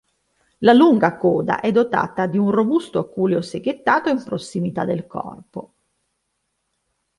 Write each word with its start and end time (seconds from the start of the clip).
La 0.61 0.73
lunga 0.73 1.15
coda 1.15 1.59
è 1.59 1.71
dotata 1.71 2.25
di 2.25 2.39
un 2.39 2.49
robusto 2.49 2.97
aculeo 2.97 3.39
seghettato 3.43 4.09
in 4.09 4.19
prossimità 4.23 4.83
del 4.83 5.05
corpo. 5.05 5.73